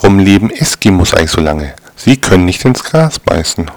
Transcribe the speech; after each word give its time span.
Warum 0.00 0.18
leben 0.18 0.50
Eskimos 0.50 1.14
eigentlich 1.14 1.30
so 1.30 1.40
lange? 1.40 1.72
Sie 1.94 2.16
können 2.16 2.46
nicht 2.46 2.64
ins 2.64 2.82
Gras 2.82 3.20
beißen. 3.20 3.70